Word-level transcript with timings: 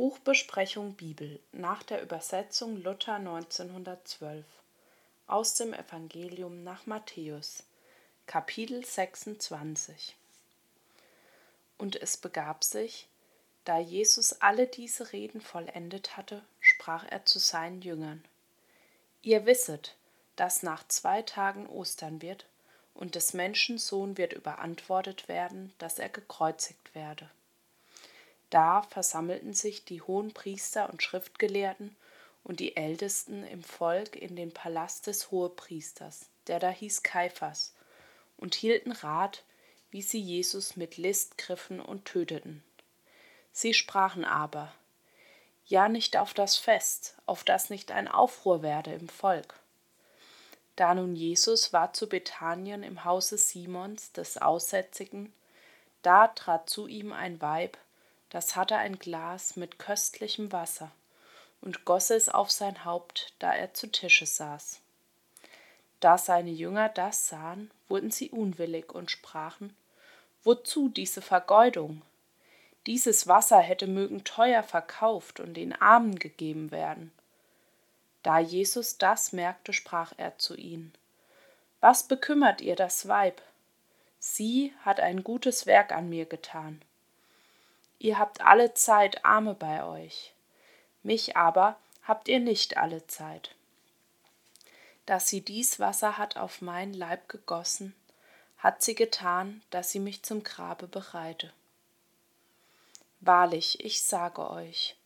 Buchbesprechung 0.00 0.94
Bibel 0.94 1.40
nach 1.52 1.82
der 1.82 2.00
Übersetzung 2.00 2.82
Luther 2.82 3.16
1912 3.16 4.46
aus 5.26 5.56
dem 5.56 5.74
Evangelium 5.74 6.64
nach 6.64 6.86
Matthäus, 6.86 7.64
Kapitel 8.24 8.82
26 8.82 10.16
Und 11.76 12.00
es 12.00 12.16
begab 12.16 12.64
sich, 12.64 13.08
da 13.66 13.78
Jesus 13.78 14.40
alle 14.40 14.66
diese 14.66 15.12
Reden 15.12 15.42
vollendet 15.42 16.16
hatte, 16.16 16.42
sprach 16.60 17.04
er 17.06 17.26
zu 17.26 17.38
seinen 17.38 17.82
Jüngern: 17.82 18.24
Ihr 19.20 19.44
wisset, 19.44 19.96
dass 20.34 20.62
nach 20.62 20.88
zwei 20.88 21.20
Tagen 21.20 21.66
Ostern 21.66 22.22
wird, 22.22 22.46
und 22.94 23.16
des 23.16 23.34
Menschen 23.34 23.76
Sohn 23.76 24.16
wird 24.16 24.32
überantwortet 24.32 25.28
werden, 25.28 25.74
dass 25.76 25.98
er 25.98 26.08
gekreuzigt 26.08 26.94
werde. 26.94 27.28
Da 28.50 28.82
versammelten 28.82 29.54
sich 29.54 29.84
die 29.84 30.02
hohen 30.02 30.34
Priester 30.34 30.90
und 30.90 31.02
Schriftgelehrten 31.02 31.96
und 32.42 32.60
die 32.60 32.76
Ältesten 32.76 33.44
im 33.44 33.62
Volk 33.62 34.16
in 34.16 34.34
den 34.34 34.52
Palast 34.52 35.06
des 35.06 35.30
Hohepriesters, 35.30 36.26
der 36.46 36.58
da 36.58 36.70
hieß 36.70 37.02
Kaiphas, 37.02 37.74
und 38.36 38.54
hielten 38.54 38.92
Rat, 38.92 39.44
wie 39.90 40.02
sie 40.02 40.20
Jesus 40.20 40.76
mit 40.76 40.96
List 40.96 41.38
griffen 41.38 41.80
und 41.80 42.04
töteten. 42.06 42.64
Sie 43.52 43.74
sprachen 43.74 44.24
aber, 44.24 44.72
ja 45.66 45.88
nicht 45.88 46.16
auf 46.16 46.34
das 46.34 46.56
Fest, 46.56 47.16
auf 47.26 47.44
das 47.44 47.70
nicht 47.70 47.92
ein 47.92 48.08
Aufruhr 48.08 48.62
werde 48.62 48.92
im 48.92 49.08
Volk. 49.08 49.54
Da 50.76 50.94
nun 50.94 51.14
Jesus 51.14 51.72
war 51.72 51.92
zu 51.92 52.08
Bethanien 52.08 52.82
im 52.82 53.04
Hause 53.04 53.38
Simons 53.38 54.12
des 54.12 54.38
Aussätzigen, 54.38 55.32
da 56.02 56.28
trat 56.28 56.70
zu 56.70 56.86
ihm 56.86 57.12
ein 57.12 57.40
Weib, 57.40 57.76
das 58.30 58.56
hatte 58.56 58.76
ein 58.76 58.98
Glas 58.98 59.56
mit 59.56 59.78
köstlichem 59.78 60.52
Wasser 60.52 60.90
und 61.60 61.84
goss 61.84 62.10
es 62.10 62.28
auf 62.28 62.50
sein 62.50 62.84
Haupt, 62.84 63.34
da 63.38 63.52
er 63.52 63.74
zu 63.74 63.90
Tische 63.90 64.26
saß. 64.26 64.80
Da 66.00 66.16
seine 66.16 66.50
Jünger 66.50 66.88
das 66.88 67.28
sahen, 67.28 67.70
wurden 67.88 68.10
sie 68.10 68.30
unwillig 68.30 68.92
und 68.92 69.10
sprachen, 69.10 69.76
Wozu 70.42 70.88
diese 70.88 71.20
Vergeudung? 71.20 72.00
Dieses 72.86 73.26
Wasser 73.26 73.58
hätte 73.58 73.86
mögen 73.86 74.24
teuer 74.24 74.62
verkauft 74.62 75.38
und 75.38 75.52
den 75.52 75.74
Armen 75.74 76.18
gegeben 76.18 76.70
werden. 76.70 77.12
Da 78.22 78.38
Jesus 78.38 78.96
das 78.96 79.32
merkte, 79.32 79.74
sprach 79.74 80.14
er 80.16 80.38
zu 80.38 80.56
ihnen, 80.56 80.94
Was 81.80 82.04
bekümmert 82.04 82.62
ihr 82.62 82.74
das 82.74 83.06
Weib? 83.06 83.42
Sie 84.18 84.72
hat 84.82 84.98
ein 84.98 85.24
gutes 85.24 85.66
Werk 85.66 85.92
an 85.92 86.08
mir 86.08 86.24
getan. 86.24 86.80
Ihr 88.02 88.18
habt 88.18 88.40
alle 88.40 88.72
Zeit 88.72 89.26
Arme 89.26 89.54
bei 89.54 89.84
euch, 89.84 90.32
mich 91.02 91.36
aber 91.36 91.78
habt 92.02 92.28
ihr 92.28 92.40
nicht 92.40 92.78
alle 92.78 93.06
Zeit. 93.06 93.54
Dass 95.04 95.28
sie 95.28 95.42
dies 95.42 95.78
Wasser 95.78 96.16
hat 96.16 96.38
auf 96.38 96.62
meinen 96.62 96.94
Leib 96.94 97.28
gegossen, 97.28 97.94
hat 98.56 98.82
sie 98.82 98.94
getan, 98.94 99.62
dass 99.68 99.92
sie 99.92 100.00
mich 100.00 100.22
zum 100.22 100.42
Grabe 100.42 100.88
bereite. 100.88 101.52
Wahrlich, 103.20 103.84
ich 103.84 104.02
sage 104.02 104.48
euch, 104.48 104.96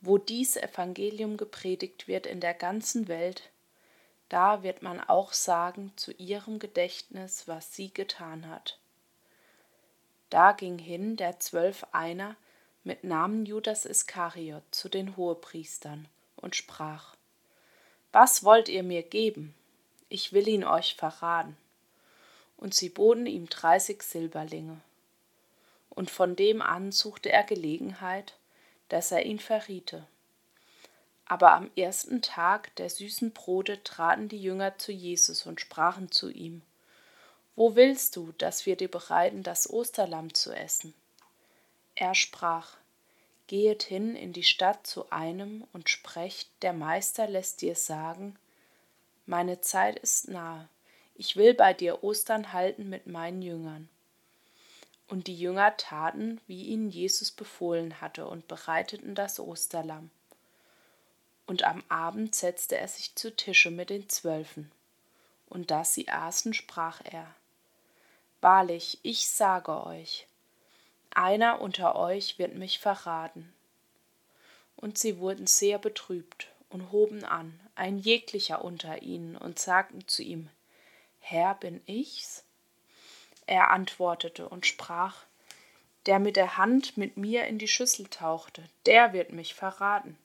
wo 0.00 0.16
dies 0.16 0.56
Evangelium 0.56 1.36
gepredigt 1.36 2.06
wird 2.06 2.26
in 2.26 2.38
der 2.38 2.54
ganzen 2.54 3.08
Welt, 3.08 3.50
da 4.28 4.62
wird 4.62 4.82
man 4.82 5.00
auch 5.00 5.32
sagen 5.32 5.92
zu 5.96 6.12
ihrem 6.12 6.60
Gedächtnis, 6.60 7.48
was 7.48 7.74
sie 7.74 7.92
getan 7.92 8.48
hat. 8.48 8.79
Da 10.30 10.52
ging 10.52 10.78
hin 10.78 11.16
der 11.16 11.40
Zwölf 11.40 11.84
einer 11.92 12.36
mit 12.84 13.04
Namen 13.04 13.44
Judas 13.44 13.84
Iskariot 13.84 14.62
zu 14.70 14.88
den 14.88 15.16
Hohepriestern 15.16 16.08
und 16.36 16.56
sprach: 16.56 17.16
Was 18.12 18.44
wollt 18.44 18.68
ihr 18.68 18.82
mir 18.82 19.02
geben? 19.02 19.54
Ich 20.08 20.32
will 20.32 20.48
ihn 20.48 20.64
euch 20.64 20.94
verraten. 20.94 21.56
Und 22.56 22.74
sie 22.74 22.88
boten 22.88 23.26
ihm 23.26 23.48
dreißig 23.48 24.02
Silberlinge. 24.02 24.80
Und 25.88 26.10
von 26.10 26.36
dem 26.36 26.62
an 26.62 26.92
suchte 26.92 27.30
er 27.30 27.44
Gelegenheit, 27.44 28.36
dass 28.88 29.12
er 29.12 29.26
ihn 29.26 29.38
verriete. 29.38 30.06
Aber 31.24 31.52
am 31.52 31.70
ersten 31.76 32.22
Tag 32.22 32.74
der 32.76 32.90
süßen 32.90 33.32
Brote 33.32 33.82
traten 33.82 34.28
die 34.28 34.42
Jünger 34.42 34.78
zu 34.78 34.92
Jesus 34.92 35.46
und 35.46 35.60
sprachen 35.60 36.10
zu 36.10 36.28
ihm: 36.28 36.62
wo 37.60 37.76
willst 37.76 38.16
du, 38.16 38.32
dass 38.38 38.64
wir 38.64 38.74
dir 38.74 38.90
bereiten, 38.90 39.42
das 39.42 39.68
Osterlamm 39.68 40.32
zu 40.32 40.50
essen? 40.50 40.94
Er 41.94 42.14
sprach, 42.14 42.78
Gehet 43.48 43.82
hin 43.82 44.16
in 44.16 44.32
die 44.32 44.44
Stadt 44.44 44.86
zu 44.86 45.10
einem 45.10 45.66
und 45.74 45.90
sprecht, 45.90 46.48
der 46.62 46.72
Meister 46.72 47.28
lässt 47.28 47.60
dir 47.60 47.76
sagen, 47.76 48.38
meine 49.26 49.60
Zeit 49.60 49.98
ist 49.98 50.28
nahe, 50.28 50.70
ich 51.14 51.36
will 51.36 51.52
bei 51.52 51.74
dir 51.74 52.02
Ostern 52.02 52.54
halten 52.54 52.88
mit 52.88 53.06
meinen 53.06 53.42
Jüngern. 53.42 53.90
Und 55.06 55.26
die 55.26 55.36
Jünger 55.38 55.76
taten, 55.76 56.40
wie 56.46 56.62
ihnen 56.62 56.88
Jesus 56.88 57.30
befohlen 57.30 58.00
hatte, 58.00 58.26
und 58.26 58.48
bereiteten 58.48 59.14
das 59.14 59.38
Osterlamm. 59.38 60.10
Und 61.44 61.64
am 61.64 61.84
Abend 61.90 62.34
setzte 62.34 62.78
er 62.78 62.88
sich 62.88 63.14
zu 63.16 63.36
Tische 63.36 63.70
mit 63.70 63.90
den 63.90 64.08
Zwölfen. 64.08 64.72
Und 65.46 65.70
da 65.70 65.84
sie 65.84 66.08
aßen, 66.08 66.54
sprach 66.54 67.02
er, 67.04 67.34
Wahrlich, 68.40 68.98
ich 69.02 69.28
sage 69.28 69.84
euch, 69.86 70.26
einer 71.10 71.60
unter 71.60 71.96
euch 71.96 72.38
wird 72.38 72.54
mich 72.54 72.78
verraten. 72.78 73.52
Und 74.76 74.96
sie 74.96 75.18
wurden 75.18 75.46
sehr 75.46 75.78
betrübt 75.78 76.48
und 76.70 76.90
hoben 76.90 77.24
an, 77.24 77.60
ein 77.74 77.98
jeglicher 77.98 78.64
unter 78.64 79.02
ihnen, 79.02 79.36
und 79.36 79.58
sagten 79.58 80.08
zu 80.08 80.22
ihm, 80.22 80.48
Herr, 81.18 81.54
bin 81.54 81.82
ich's? 81.84 82.44
Er 83.46 83.70
antwortete 83.70 84.48
und 84.48 84.64
sprach, 84.64 85.24
der 86.06 86.18
mit 86.18 86.36
der 86.36 86.56
Hand 86.56 86.96
mit 86.96 87.16
mir 87.16 87.46
in 87.46 87.58
die 87.58 87.68
Schüssel 87.68 88.06
tauchte, 88.06 88.62
der 88.86 89.12
wird 89.12 89.32
mich 89.32 89.54
verraten. 89.54 90.16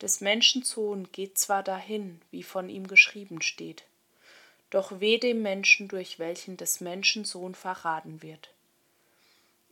Des 0.00 0.20
Menschen 0.20 0.62
Sohn 0.62 1.10
geht 1.10 1.38
zwar 1.38 1.62
dahin, 1.62 2.20
wie 2.30 2.42
von 2.42 2.68
ihm 2.68 2.86
geschrieben 2.86 3.42
steht, 3.42 3.84
doch 4.70 5.00
weh 5.00 5.18
dem 5.18 5.42
Menschen, 5.42 5.88
durch 5.88 6.18
welchen 6.18 6.56
des 6.56 6.80
Menschen 6.80 7.24
Sohn 7.24 7.54
verraten 7.54 8.22
wird. 8.22 8.50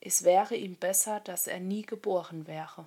Es 0.01 0.25
wäre 0.25 0.55
ihm 0.55 0.77
besser, 0.77 1.21
dass 1.21 1.47
er 1.47 1.61
nie 1.61 1.83
geboren 1.83 2.47
wäre. 2.47 2.87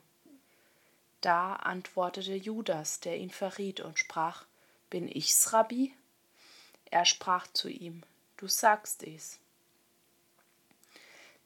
Da 1.21 1.55
antwortete 1.55 2.33
Judas, 2.33 2.99
der 2.99 3.17
ihn 3.17 3.29
verriet, 3.29 3.79
und 3.79 3.99
sprach, 3.99 4.45
Bin 4.89 5.07
ich's, 5.07 5.53
Rabbi? 5.53 5.93
Er 6.89 7.05
sprach 7.05 7.47
zu 7.47 7.69
ihm, 7.69 8.03
Du 8.37 8.47
sagst 8.47 9.03
es. 9.03 9.37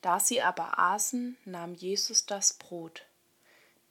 Da 0.02 0.20
sie 0.20 0.42
aber 0.42 0.80
aßen, 0.80 1.36
nahm 1.46 1.74
Jesus 1.74 2.26
das 2.26 2.53
Brot, 2.53 3.06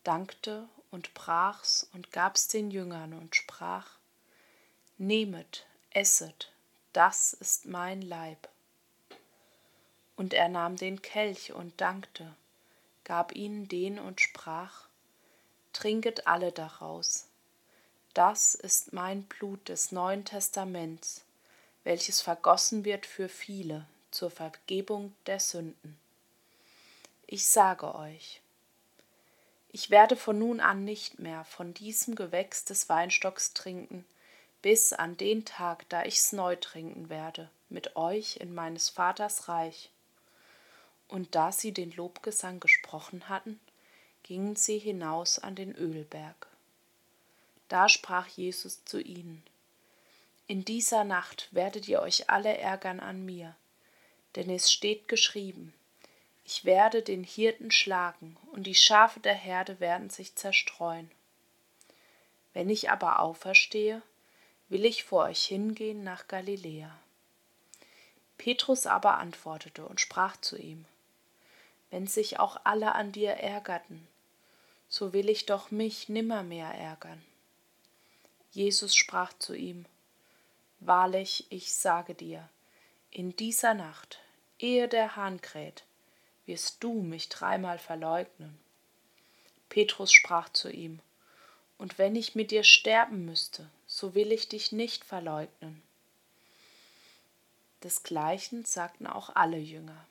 dankte 0.04 0.68
und 0.90 1.12
brach's 1.12 1.88
und 1.92 2.12
gab's 2.12 2.48
den 2.48 2.70
Jüngern 2.70 3.12
und 3.12 3.36
sprach, 3.36 3.90
Nehmet, 4.96 5.66
esset, 5.90 6.52
das 6.94 7.32
ist 7.34 7.66
mein 7.66 8.00
Leib. 8.00 8.48
Und 10.16 10.32
er 10.32 10.48
nahm 10.48 10.76
den 10.76 11.02
Kelch 11.02 11.52
und 11.52 11.80
dankte, 11.80 12.34
gab 13.02 13.34
ihnen 13.34 13.68
den 13.68 13.98
und 13.98 14.20
sprach, 14.20 14.86
Trinket 15.72 16.26
alle 16.28 16.52
daraus. 16.52 17.26
Das 18.14 18.54
ist 18.54 18.92
mein 18.92 19.24
Blut 19.24 19.68
des 19.68 19.90
Neuen 19.90 20.24
Testaments, 20.24 21.24
welches 21.82 22.20
vergossen 22.20 22.84
wird 22.84 23.06
für 23.06 23.28
viele 23.28 23.86
zur 24.12 24.30
Vergebung 24.30 25.12
der 25.26 25.40
Sünden. 25.40 25.98
Ich 27.26 27.46
sage 27.46 27.92
euch, 27.96 28.40
ich 29.72 29.90
werde 29.90 30.14
von 30.14 30.38
nun 30.38 30.60
an 30.60 30.84
nicht 30.84 31.18
mehr 31.18 31.44
von 31.44 31.74
diesem 31.74 32.14
Gewächs 32.14 32.64
des 32.64 32.88
Weinstocks 32.88 33.52
trinken, 33.52 34.04
bis 34.64 34.94
an 34.94 35.18
den 35.18 35.44
Tag, 35.44 35.86
da 35.90 36.04
ich's 36.04 36.32
neu 36.32 36.56
trinken 36.56 37.10
werde, 37.10 37.50
mit 37.68 37.96
euch 37.96 38.38
in 38.38 38.54
meines 38.54 38.88
Vaters 38.88 39.46
Reich. 39.46 39.90
Und 41.06 41.34
da 41.34 41.52
sie 41.52 41.72
den 41.72 41.92
Lobgesang 41.92 42.60
gesprochen 42.60 43.28
hatten, 43.28 43.60
gingen 44.22 44.56
sie 44.56 44.78
hinaus 44.78 45.38
an 45.38 45.54
den 45.54 45.74
Ölberg. 45.76 46.46
Da 47.68 47.90
sprach 47.90 48.26
Jesus 48.26 48.82
zu 48.86 49.02
ihnen, 49.02 49.42
In 50.46 50.64
dieser 50.64 51.04
Nacht 51.04 51.48
werdet 51.50 51.86
ihr 51.86 52.00
euch 52.00 52.30
alle 52.30 52.56
ärgern 52.56 53.00
an 53.00 53.22
mir, 53.26 53.54
denn 54.34 54.48
es 54.48 54.72
steht 54.72 55.08
geschrieben, 55.08 55.74
ich 56.46 56.64
werde 56.64 57.02
den 57.02 57.22
Hirten 57.22 57.70
schlagen, 57.70 58.38
und 58.52 58.62
die 58.62 58.74
Schafe 58.74 59.20
der 59.20 59.34
Herde 59.34 59.78
werden 59.78 60.08
sich 60.08 60.36
zerstreuen. 60.36 61.10
Wenn 62.54 62.70
ich 62.70 62.88
aber 62.88 63.20
auferstehe, 63.20 64.00
will 64.74 64.86
ich 64.86 65.04
vor 65.04 65.26
euch 65.26 65.44
hingehen 65.44 66.02
nach 66.02 66.26
Galiläa. 66.26 66.90
Petrus 68.38 68.88
aber 68.88 69.18
antwortete 69.18 69.86
und 69.86 70.00
sprach 70.00 70.36
zu 70.38 70.58
ihm, 70.58 70.84
Wenn 71.90 72.08
sich 72.08 72.40
auch 72.40 72.58
alle 72.64 72.96
an 72.96 73.12
dir 73.12 73.34
ärgerten, 73.34 74.04
so 74.88 75.12
will 75.12 75.28
ich 75.28 75.46
doch 75.46 75.70
mich 75.70 76.08
nimmermehr 76.08 76.66
ärgern. 76.74 77.24
Jesus 78.50 78.96
sprach 78.96 79.32
zu 79.38 79.54
ihm, 79.54 79.86
Wahrlich, 80.80 81.46
ich 81.50 81.72
sage 81.72 82.16
dir, 82.16 82.48
in 83.12 83.36
dieser 83.36 83.74
Nacht, 83.74 84.18
ehe 84.58 84.88
der 84.88 85.14
Hahn 85.14 85.40
kräht, 85.40 85.84
wirst 86.46 86.82
du 86.82 87.00
mich 87.00 87.28
dreimal 87.28 87.78
verleugnen. 87.78 88.58
Petrus 89.68 90.12
sprach 90.12 90.48
zu 90.48 90.68
ihm, 90.68 90.98
Und 91.78 91.96
wenn 91.96 92.16
ich 92.16 92.34
mit 92.34 92.50
dir 92.50 92.64
sterben 92.64 93.24
müsste, 93.24 93.70
so 93.94 94.16
will 94.16 94.32
ich 94.32 94.48
dich 94.48 94.72
nicht 94.72 95.04
verleugnen. 95.04 95.80
Desgleichen 97.84 98.64
sagten 98.64 99.06
auch 99.06 99.36
alle 99.36 99.58
Jünger. 99.58 100.04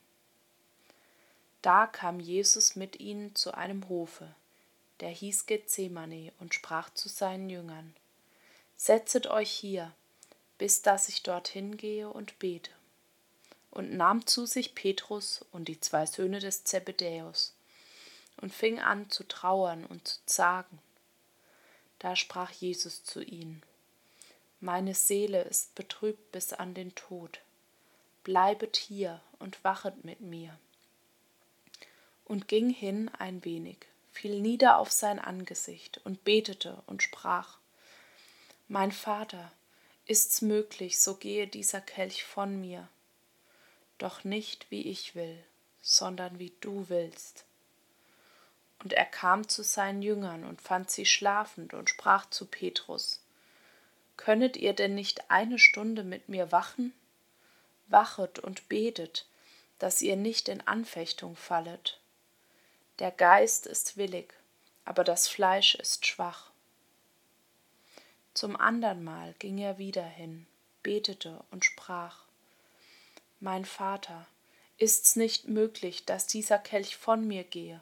Da 1.62 1.86
kam 1.86 2.22
Jesus 2.22 2.78
mit 2.78 3.02
ihnen 3.02 3.36
zu 3.36 3.54
einem 3.54 3.90
Hofe, 3.90 4.34
der 5.02 5.10
hieß 5.10 5.48
Gethsemane, 5.48 6.32
und 6.40 6.54
sprach 6.54 6.94
zu 6.94 7.10
seinen 7.10 7.50
Jüngern: 7.50 7.94
Setzet 8.78 9.28
euch 9.28 9.52
hier, 9.52 9.92
bis 10.58 10.82
dass 10.82 11.10
ich 11.10 11.22
dorthin 11.22 11.76
gehe 11.76 12.10
und 12.10 12.40
bete. 12.40 12.72
Und 13.70 13.92
nahm 13.98 14.26
zu 14.26 14.46
sich 14.46 14.76
Petrus 14.76 15.44
und 15.52 15.68
die 15.68 15.82
zwei 15.82 16.06
Söhne 16.06 16.40
des 16.40 16.64
Zebedäus 16.64 17.54
und 18.38 18.54
fing 18.54 18.80
an 18.80 19.10
zu 19.10 19.26
trauern 19.26 19.86
und 19.86 20.08
zu 20.08 20.20
zagen. 20.26 20.80
Da 22.00 22.16
sprach 22.16 22.52
Jesus 22.52 23.04
zu 23.04 23.22
ihnen: 23.22 23.62
Meine 24.64 24.96
Seele 24.96 25.42
ist 25.42 25.76
betrübt 25.76 26.32
bis 26.32 26.54
an 26.54 26.74
den 26.74 26.96
Tod. 26.96 27.42
Bleibet 28.24 28.78
hier 28.78 29.20
und 29.40 29.62
wachet 29.66 30.06
mit 30.06 30.22
mir. 30.22 30.58
Und 32.24 32.48
ging 32.48 32.70
hin 32.70 33.12
ein 33.20 33.44
wenig, 33.44 33.80
fiel 34.14 34.40
nieder 34.40 34.78
auf 34.78 34.90
sein 34.90 35.20
Angesicht 35.20 36.00
und 36.06 36.24
betete 36.24 36.82
und 36.86 37.04
sprach: 37.04 37.58
Mein 38.70 38.94
Vater, 38.94 39.52
ist's 40.06 40.42
möglich, 40.42 41.02
so 41.02 41.16
gehe 41.16 41.46
dieser 41.46 41.82
Kelch 41.82 42.24
von 42.24 42.62
mir. 42.62 42.88
Doch 43.98 44.24
nicht 44.24 44.72
wie 44.72 44.84
ich 44.84 45.14
will, 45.14 45.44
sondern 45.82 46.40
wie 46.40 46.54
du 46.62 46.88
willst. 46.88 47.44
Und 48.82 48.94
er 48.94 49.08
kam 49.08 49.46
zu 49.50 49.62
seinen 49.62 50.02
Jüngern 50.02 50.46
und 50.46 50.62
fand 50.62 50.90
sie 50.90 51.06
schlafend 51.06 51.74
und 51.74 51.90
sprach 51.90 52.30
zu 52.30 52.46
Petrus, 52.46 53.23
Könnet 54.24 54.56
ihr 54.56 54.72
denn 54.72 54.96
nicht 54.96 55.30
eine 55.30 55.60
Stunde 55.60 56.06
mit 56.06 56.30
mir 56.30 56.54
wachen? 56.54 56.94
Wachet 57.88 58.40
und 58.40 58.70
betet, 58.70 59.28
dass 59.80 60.02
ihr 60.02 60.16
nicht 60.16 60.48
in 60.48 60.66
Anfechtung 60.66 61.36
fallet. 61.36 62.00
Der 63.00 63.12
Geist 63.12 63.66
ist 63.66 63.98
willig, 63.98 64.34
aber 64.86 65.04
das 65.04 65.28
Fleisch 65.28 65.76
ist 65.76 66.08
schwach. 66.08 66.52
Zum 68.34 68.56
andern 68.56 69.04
Mal 69.04 69.36
ging 69.40 69.58
er 69.58 69.78
wieder 69.78 70.06
hin, 70.06 70.48
betete 70.84 71.44
und 71.52 71.66
sprach, 71.66 72.24
Mein 73.42 73.66
Vater, 73.66 74.26
ist's 74.78 75.18
nicht 75.18 75.50
möglich, 75.50 76.06
dass 76.06 76.28
dieser 76.28 76.60
Kelch 76.60 76.96
von 76.96 77.28
mir 77.28 77.44
gehe? 77.44 77.82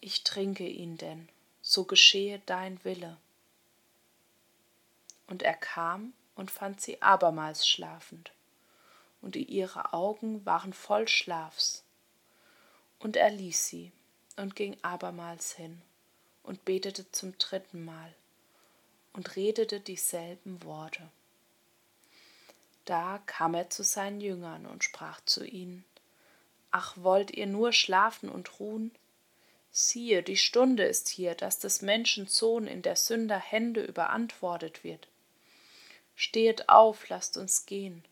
Ich 0.00 0.24
trinke 0.24 0.66
ihn 0.66 0.96
denn, 0.96 1.28
so 1.60 1.84
geschehe 1.84 2.40
dein 2.46 2.82
Wille. 2.86 3.18
Und 5.26 5.42
er 5.42 5.54
kam 5.54 6.12
und 6.34 6.50
fand 6.50 6.80
sie 6.80 7.00
abermals 7.00 7.66
schlafend, 7.66 8.32
und 9.22 9.36
ihre 9.36 9.92
Augen 9.92 10.44
waren 10.44 10.72
voll 10.72 11.08
Schlafs. 11.08 11.82
Und 12.98 13.16
er 13.16 13.30
ließ 13.30 13.66
sie 13.66 13.92
und 14.36 14.56
ging 14.56 14.76
abermals 14.82 15.54
hin 15.54 15.80
und 16.42 16.64
betete 16.64 17.10
zum 17.10 17.36
dritten 17.38 17.84
Mal 17.84 18.14
und 19.12 19.36
redete 19.36 19.80
dieselben 19.80 20.62
Worte. 20.62 21.08
Da 22.84 23.20
kam 23.26 23.54
er 23.54 23.70
zu 23.70 23.82
seinen 23.82 24.20
Jüngern 24.20 24.66
und 24.66 24.84
sprach 24.84 25.20
zu 25.24 25.44
ihnen, 25.44 25.84
Ach, 26.70 26.96
wollt 26.96 27.30
ihr 27.30 27.46
nur 27.46 27.72
schlafen 27.72 28.28
und 28.28 28.58
ruhen? 28.58 28.90
Siehe, 29.70 30.22
die 30.22 30.36
Stunde 30.36 30.84
ist 30.84 31.08
hier, 31.08 31.34
dass 31.34 31.58
des 31.60 31.82
Menschen 31.82 32.26
Sohn 32.26 32.66
in 32.66 32.82
der 32.82 32.96
Sünder 32.96 33.38
Hände 33.38 33.82
überantwortet 33.82 34.84
wird. 34.84 35.08
Stehet 36.14 36.68
auf, 36.68 37.08
lasst 37.08 37.36
uns 37.36 37.66
gehen. 37.66 38.04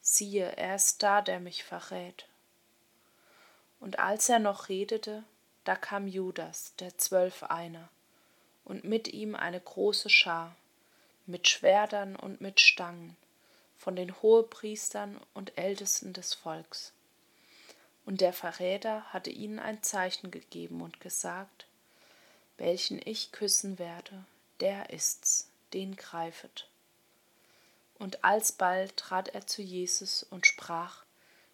Siehe, 0.00 0.56
er 0.56 0.76
ist 0.76 1.02
da, 1.02 1.22
der 1.22 1.40
mich 1.40 1.64
verrät. 1.64 2.26
Und 3.80 3.98
als 3.98 4.28
er 4.28 4.38
noch 4.38 4.68
redete, 4.68 5.24
da 5.64 5.76
kam 5.76 6.06
Judas, 6.06 6.74
der 6.78 6.98
Zwölf 6.98 7.42
einer, 7.44 7.88
und 8.64 8.84
mit 8.84 9.08
ihm 9.08 9.34
eine 9.34 9.60
große 9.60 10.10
Schar, 10.10 10.54
mit 11.26 11.48
Schwertern 11.48 12.16
und 12.16 12.40
mit 12.40 12.60
Stangen, 12.60 13.16
von 13.76 13.96
den 13.96 14.20
Hohepriestern 14.22 15.20
und 15.34 15.56
Ältesten 15.58 16.12
des 16.12 16.34
Volks. 16.34 16.92
Und 18.04 18.20
der 18.20 18.32
Verräter 18.32 19.04
hatte 19.12 19.30
ihnen 19.30 19.58
ein 19.58 19.82
Zeichen 19.82 20.30
gegeben 20.30 20.80
und 20.82 21.00
gesagt, 21.00 21.66
welchen 22.56 23.00
ich 23.04 23.32
küssen 23.32 23.78
werde, 23.78 24.24
der 24.60 24.90
ist's, 24.90 25.48
den 25.72 25.96
greifet. 25.96 26.68
Und 28.02 28.24
alsbald 28.24 28.96
trat 28.96 29.28
er 29.28 29.46
zu 29.46 29.62
Jesus 29.62 30.24
und 30.24 30.44
sprach, 30.44 31.04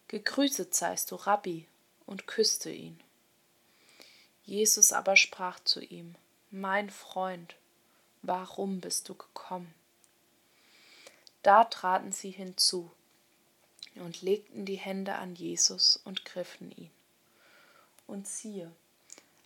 Gegrüßet 0.07 0.75
seist 0.75 1.11
du, 1.11 1.17
Rabbi, 1.17 1.69
und 2.07 2.27
küsste 2.27 2.71
ihn. 2.71 2.99
Jesus 4.47 4.95
aber 4.95 5.15
sprach 5.15 5.61
zu 5.61 5.83
ihm, 5.85 6.15
Mein 6.51 6.89
Freund, 6.89 7.55
warum 8.23 8.81
bist 8.81 9.11
du 9.11 9.15
gekommen? 9.15 9.75
Da 11.43 11.65
traten 11.65 12.13
sie 12.13 12.31
hinzu 12.31 12.91
und 13.97 14.23
legten 14.23 14.65
die 14.65 14.79
Hände 14.79 15.17
an 15.17 15.35
Jesus 15.35 16.01
und 16.03 16.25
griffen 16.25 16.71
ihn. 16.71 16.91
Und 18.07 18.27
siehe, 18.27 18.73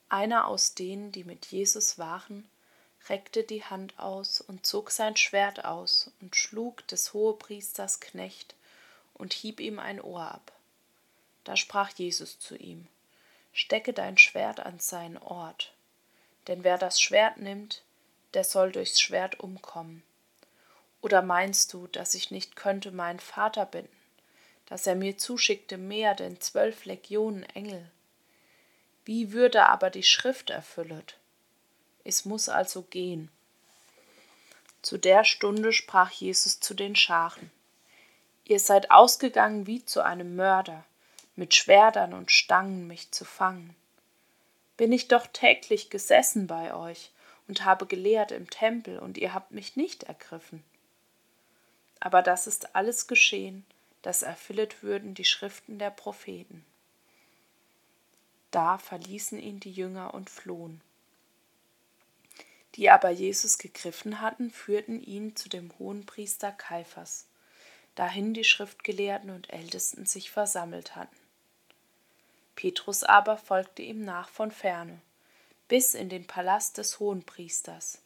einer 0.08 0.46
aus 0.46 0.74
denen, 0.74 1.10
die 1.10 1.24
mit 1.24 1.46
Jesus 1.46 1.98
waren, 1.98 2.48
reckte 3.08 3.42
die 3.42 3.64
Hand 3.64 3.98
aus 3.98 4.40
und 4.40 4.66
zog 4.66 4.90
sein 4.90 5.16
Schwert 5.16 5.64
aus 5.64 6.10
und 6.20 6.36
schlug 6.36 6.86
des 6.88 7.12
Hohepriesters 7.12 8.00
Knecht 8.00 8.54
und 9.14 9.32
hieb 9.32 9.60
ihm 9.60 9.78
ein 9.78 10.00
Ohr 10.00 10.30
ab. 10.30 10.52
Da 11.44 11.56
sprach 11.56 11.90
Jesus 11.90 12.38
zu 12.38 12.56
ihm, 12.56 12.86
Stecke 13.52 13.92
dein 13.92 14.16
Schwert 14.16 14.60
an 14.60 14.78
seinen 14.78 15.18
Ort, 15.18 15.72
denn 16.46 16.64
wer 16.64 16.78
das 16.78 17.00
Schwert 17.00 17.36
nimmt, 17.38 17.82
der 18.34 18.44
soll 18.44 18.72
durchs 18.72 19.00
Schwert 19.00 19.40
umkommen. 19.40 20.02
Oder 21.02 21.20
meinst 21.20 21.72
du, 21.72 21.86
dass 21.88 22.14
ich 22.14 22.30
nicht 22.30 22.56
könnte 22.56 22.92
meinen 22.92 23.20
Vater 23.20 23.66
bitten, 23.66 23.96
dass 24.66 24.86
er 24.86 24.94
mir 24.94 25.18
zuschickte 25.18 25.76
mehr 25.76 26.14
denn 26.14 26.40
zwölf 26.40 26.84
Legionen 26.84 27.42
Engel? 27.42 27.90
Wie 29.04 29.32
würde 29.32 29.66
aber 29.68 29.90
die 29.90 30.04
Schrift 30.04 30.50
erfüllet? 30.50 31.16
Es 32.04 32.24
muss 32.24 32.48
also 32.48 32.82
gehen. 32.82 33.30
Zu 34.82 34.98
der 34.98 35.24
Stunde 35.24 35.72
sprach 35.72 36.10
Jesus 36.10 36.58
zu 36.58 36.74
den 36.74 36.96
Scharen. 36.96 37.50
Ihr 38.44 38.58
seid 38.58 38.90
ausgegangen 38.90 39.66
wie 39.66 39.84
zu 39.84 40.04
einem 40.04 40.34
Mörder, 40.34 40.84
mit 41.36 41.54
Schwertern 41.54 42.12
und 42.12 42.32
Stangen 42.32 42.86
mich 42.86 43.12
zu 43.12 43.24
fangen. 43.24 43.76
Bin 44.76 44.90
ich 44.90 45.06
doch 45.08 45.26
täglich 45.28 45.90
gesessen 45.90 46.48
bei 46.48 46.74
euch 46.74 47.12
und 47.46 47.64
habe 47.64 47.86
gelehrt 47.86 48.32
im 48.32 48.50
Tempel, 48.50 48.98
und 48.98 49.18
ihr 49.18 49.34
habt 49.34 49.52
mich 49.52 49.76
nicht 49.76 50.04
ergriffen. 50.04 50.64
Aber 52.00 52.22
das 52.22 52.46
ist 52.46 52.74
alles 52.74 53.06
geschehen, 53.06 53.64
dass 54.02 54.22
erfüllet 54.22 54.82
würden 54.82 55.14
die 55.14 55.24
Schriften 55.24 55.78
der 55.78 55.90
Propheten. 55.90 56.64
Da 58.50 58.78
verließen 58.78 59.38
ihn 59.38 59.60
die 59.60 59.72
Jünger 59.72 60.12
und 60.14 60.28
flohen. 60.28 60.80
Die 62.76 62.90
aber 62.90 63.10
Jesus 63.10 63.58
gegriffen 63.58 64.20
hatten, 64.20 64.50
führten 64.50 65.02
ihn 65.02 65.36
zu 65.36 65.48
dem 65.48 65.70
Hohenpriester 65.78 66.52
Kaiphas, 66.52 67.26
dahin 67.94 68.32
die 68.32 68.44
Schriftgelehrten 68.44 69.30
und 69.30 69.52
Ältesten 69.52 70.06
sich 70.06 70.30
versammelt 70.30 70.96
hatten. 70.96 71.16
Petrus 72.56 73.02
aber 73.02 73.36
folgte 73.36 73.82
ihm 73.82 74.04
nach 74.04 74.28
von 74.28 74.50
ferne, 74.50 75.00
bis 75.68 75.94
in 75.94 76.08
den 76.08 76.26
Palast 76.26 76.78
des 76.78 76.98
Hohenpriesters, 76.98 78.00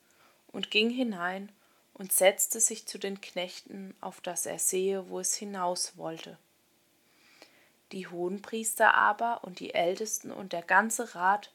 und 0.48 0.70
ging 0.70 0.90
hinein 0.90 1.50
und 1.94 2.12
setzte 2.12 2.60
sich 2.60 2.86
zu 2.86 2.98
den 2.98 3.20
Knechten, 3.20 3.94
auf 4.00 4.20
dass 4.20 4.46
er 4.46 4.58
sehe, 4.58 5.08
wo 5.08 5.20
es 5.20 5.34
hinaus 5.34 5.96
wollte. 5.96 6.38
Die 7.92 8.08
Hohenpriester 8.08 8.94
aber 8.94 9.44
und 9.44 9.60
die 9.60 9.74
Ältesten 9.74 10.32
und 10.32 10.52
der 10.52 10.62
ganze 10.62 11.14
Rat 11.14 11.52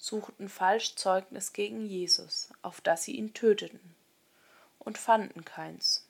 suchten 0.00 0.48
Falschzeugnis 0.48 1.52
gegen 1.52 1.84
Jesus, 1.84 2.48
auf 2.62 2.80
dass 2.80 3.04
sie 3.04 3.16
ihn 3.16 3.34
töteten, 3.34 3.94
und 4.78 4.96
fanden 4.96 5.44
keins. 5.44 6.06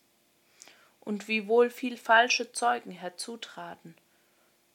Und 1.00 1.26
wiewohl 1.26 1.70
viel 1.70 1.96
falsche 1.96 2.52
Zeugen 2.52 2.92
herzutraten, 2.92 3.96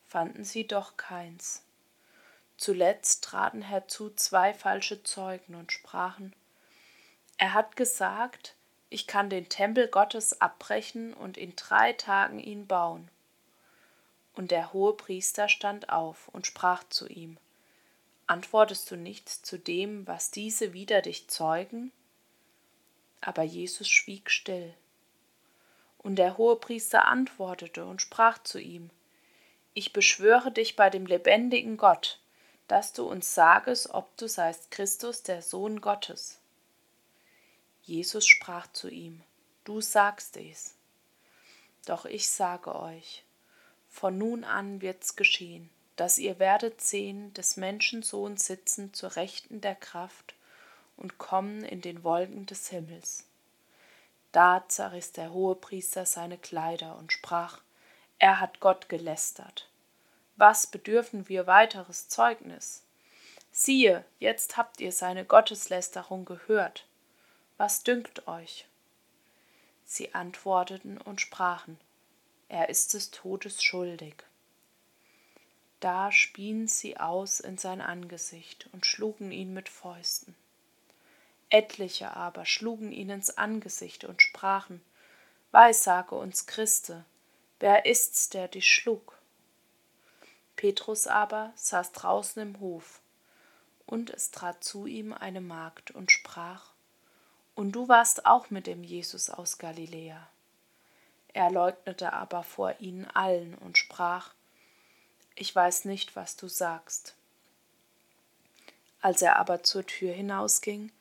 fanden 0.06 0.44
sie 0.44 0.68
doch 0.68 0.98
keins. 0.98 1.64
Zuletzt 2.58 3.24
traten 3.24 3.62
herzu 3.62 4.10
zwei 4.10 4.54
falsche 4.54 5.02
Zeugen 5.04 5.56
und 5.56 5.72
sprachen, 5.72 6.36
er 7.38 7.54
hat 7.54 7.78
gesagt, 7.78 8.56
ich 8.90 9.08
kann 9.08 9.30
den 9.30 9.48
Tempel 9.48 9.88
Gottes 9.88 10.42
abbrechen 10.42 11.14
und 11.14 11.38
in 11.38 11.56
drei 11.56 11.94
Tagen 11.94 12.40
ihn 12.40 12.68
bauen. 12.68 13.10
Und 14.34 14.52
der 14.52 14.74
hohe 14.74 14.94
Priester 14.94 15.48
stand 15.48 15.90
auf 15.90 16.28
und 16.30 16.48
sprach 16.48 16.84
zu 16.90 17.08
ihm, 17.08 17.38
Antwortest 18.28 18.90
du 18.90 18.96
nichts 18.96 19.42
zu 19.44 19.60
dem, 19.60 20.08
was 20.08 20.32
diese 20.32 20.74
wider 20.74 21.02
dich 21.02 21.28
zeugen? 21.28 21.92
Aber 23.22 23.44
Jesus 23.44 23.88
schwieg 23.88 24.32
still. 24.32 24.74
Und 26.00 26.16
der 26.16 26.38
Hohepriester 26.38 27.08
antwortete 27.08 27.86
und 27.86 28.02
sprach 28.02 28.40
zu 28.44 28.60
ihm, 28.60 28.90
Ich 29.74 29.94
beschwöre 29.94 30.52
dich 30.52 30.76
bei 30.76 30.90
dem 30.90 31.06
lebendigen 31.06 31.78
Gott, 31.78 32.20
dass 32.68 32.94
du 32.94 33.06
uns 33.08 33.36
sagest, 33.36 33.92
ob 33.92 34.16
du 34.18 34.28
seist 34.28 34.72
Christus, 34.72 35.24
der 35.24 35.42
Sohn 35.42 35.82
Gottes. 35.82 36.40
Jesus 37.84 38.26
sprach 38.26 38.72
zu 38.72 38.90
ihm, 38.90 39.22
Du 39.64 39.82
sagst 39.82 40.38
es. 40.38 40.76
Doch 41.86 42.06
ich 42.06 42.30
sage 42.30 42.76
euch, 42.76 43.24
von 43.90 44.18
nun 44.18 44.44
an 44.44 44.82
wird's 44.82 45.16
geschehen, 45.16 45.70
dass 45.96 46.18
ihr 46.18 46.40
werdet 46.40 46.82
sehen 46.82 47.34
des 47.34 47.58
Menschensohn 47.58 48.38
sitzen 48.38 48.94
zur 48.94 49.16
Rechten 49.16 49.62
der 49.62 49.76
Kraft 49.76 50.36
und 50.98 51.18
kommen 51.18 51.64
in 51.64 51.82
den 51.82 52.04
Wolken 52.04 52.46
des 52.46 52.70
Himmels. 52.70 53.26
Da 54.32 54.66
zerriss 54.68 55.14
der 55.14 55.32
Hohepriester 55.32 56.06
seine 56.06 56.38
Kleider 56.38 56.98
und 56.98 57.14
sprach, 57.14 57.62
er 58.20 58.40
hat 58.40 58.60
Gott 58.60 58.90
gelästert. 58.90 59.70
Was 60.36 60.68
bedürfen 60.68 61.30
wir 61.30 61.48
weiteres 61.48 62.10
Zeugnis? 62.10 62.84
Siehe, 63.52 64.04
jetzt 64.20 64.58
habt 64.58 64.82
ihr 64.82 64.92
seine 64.92 65.24
Gotteslästerung 65.24 66.26
gehört. 66.26 66.86
Was 67.58 67.84
dünkt 67.84 68.28
euch? 68.28 68.68
Sie 69.86 70.14
antworteten 70.14 70.98
und 70.98 71.22
sprachen, 71.22 71.80
er 72.50 72.68
ist 72.68 72.94
des 72.94 73.12
Todes 73.12 73.64
schuldig. 73.64 74.16
Da 75.80 76.12
spien 76.12 76.68
sie 76.68 76.98
aus 76.98 77.40
in 77.40 77.58
sein 77.58 77.82
Angesicht 77.82 78.70
und 78.72 78.86
schlugen 78.86 79.32
ihn 79.32 79.54
mit 79.54 79.70
Fäusten. 79.70 80.36
Etliche 81.50 82.16
aber 82.16 82.46
schlugen 82.46 82.92
ihn 82.92 83.10
ins 83.10 83.38
Angesicht 83.38 84.04
und 84.04 84.22
sprachen, 84.22 84.82
Weissage 85.52 86.16
uns 86.16 86.48
Christe, 86.48 87.06
wer 87.60 87.86
ist's, 87.86 88.30
der 88.30 88.48
dich 88.48 88.70
schlug? 88.70 89.18
Petrus 90.56 91.08
aber 91.08 91.54
saß 91.56 91.92
draußen 91.94 92.42
im 92.42 92.60
Hof, 92.60 93.00
und 93.86 94.10
es 94.10 94.32
trat 94.32 94.64
zu 94.64 94.86
ihm 94.86 95.14
eine 95.14 95.42
Magd 95.42 95.92
und 95.92 96.12
sprach, 96.12 96.72
Und 97.54 97.72
du 97.72 97.88
warst 97.88 98.26
auch 98.26 98.50
mit 98.50 98.68
dem 98.68 98.84
Jesus 98.84 99.30
aus 99.30 99.58
Galiläa. 99.58 100.28
Er 101.34 101.52
leugnete 101.52 102.14
aber 102.14 102.44
vor 102.44 102.76
ihnen 102.80 103.06
allen 103.06 103.56
und 103.56 103.78
sprach, 103.78 104.35
Ich 105.36 105.54
weiß 105.54 105.86
nicht, 105.86 106.16
was 106.16 106.38
du 106.38 106.48
sagst. 106.48 107.16
Als 109.02 109.22
er 109.22 109.36
aber 109.38 109.64
zur 109.64 109.86
Tür 109.86 110.14
hinausging, 110.14 110.92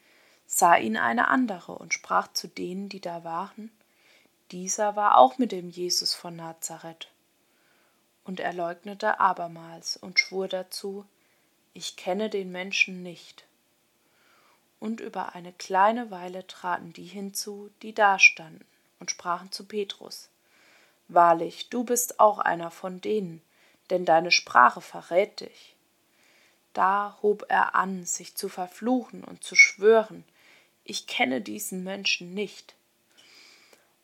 sah 0.47 0.77
ihn 0.77 0.97
eine 0.97 1.29
andere 1.29 1.73
und 1.73 1.95
sprach 1.95 2.33
zu 2.33 2.49
denen, 2.49 2.89
die 2.89 3.01
da 3.01 3.25
waren, 3.25 3.71
dieser 4.51 4.97
war 4.97 5.17
auch 5.19 5.39
mit 5.39 5.53
dem 5.53 5.71
Jesus 5.71 6.15
von 6.15 6.37
Nazareth. 6.37 7.09
Und 8.25 8.41
er 8.41 8.53
leugnete 8.53 9.21
abermals 9.21 9.97
und 9.97 10.19
schwur 10.19 10.49
dazu, 10.49 11.07
ich 11.73 11.97
kenne 11.97 12.29
den 12.29 12.53
Menschen 12.53 13.03
nicht. 13.03 13.45
Und 14.81 15.01
über 15.01 15.35
eine 15.35 15.53
kleine 15.53 16.11
Weile 16.11 16.47
traten 16.47 16.93
die 16.93 17.07
hinzu, 17.07 17.71
die 17.83 17.95
dastanden, 17.95 18.65
und 19.01 19.11
sprachen 19.11 19.51
zu 19.51 19.65
Petrus, 19.65 20.29
Wahrlich, 21.09 21.69
du 21.69 21.85
bist 21.85 22.21
auch 22.21 22.39
einer 22.39 22.71
von 22.71 23.01
denen, 23.01 23.43
denn 23.91 24.05
deine 24.05 24.31
Sprache 24.31 24.81
verrät 24.81 25.41
dich. 25.41 25.77
Da 26.73 27.19
hob 27.23 27.45
er 27.49 27.75
an, 27.75 28.05
sich 28.05 28.35
zu 28.35 28.49
verfluchen 28.49 29.23
und 29.25 29.45
zu 29.45 29.55
schwören, 29.55 30.25
ich 30.83 31.07
kenne 31.07 31.41
diesen 31.41 31.83
Menschen 31.83 32.35
nicht. 32.35 32.75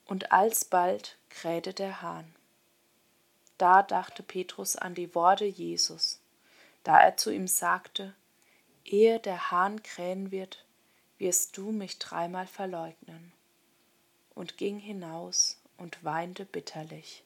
Und 0.07 0.33
alsbald 0.33 1.19
krähte 1.29 1.75
der 1.75 2.01
Hahn. 2.01 2.35
Da 3.59 3.83
dachte 3.83 4.23
Petrus 4.23 4.77
an 4.77 4.95
die 4.95 5.15
Worte 5.15 5.45
Jesus, 5.45 6.21
da 6.83 6.99
er 6.99 7.17
zu 7.17 7.31
ihm 7.31 7.47
sagte, 7.47 8.15
Ehe 8.85 9.21
der 9.21 9.51
Hahn 9.51 9.83
krähen 9.83 10.31
wird, 10.31 10.65
wirst 11.19 11.59
du 11.59 11.71
mich 11.71 11.99
dreimal 11.99 12.47
verleugnen, 12.47 13.33
und 14.35 14.57
ging 14.57 14.79
hinaus 14.79 15.61
und 15.77 16.03
weinte 16.03 16.47
bitterlich. 16.47 17.23